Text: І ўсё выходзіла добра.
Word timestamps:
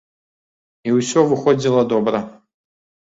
І 0.89 0.95
ўсё 0.97 1.19
выходзіла 1.33 1.81
добра. 1.93 2.19